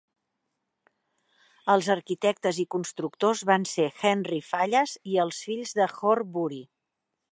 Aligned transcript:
Els 1.73 1.89
arquitectes 1.95 2.61
i 2.63 2.65
constructors 2.75 3.43
van 3.51 3.67
ser 3.73 3.85
Henry 4.09 4.41
Fallas 4.49 4.97
i 5.13 5.21
els 5.27 5.43
fills 5.51 5.77
de 5.83 5.87
Horbury. 5.99 6.61